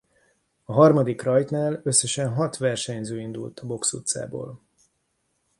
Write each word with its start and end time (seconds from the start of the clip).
A 0.63 0.73
harmadik 0.73 1.21
rajtnál 1.21 1.81
összesen 1.83 2.33
hat 2.33 2.57
versenyző 2.57 3.19
indult 3.19 3.59
a 3.59 3.65
boxutcából. 3.67 4.61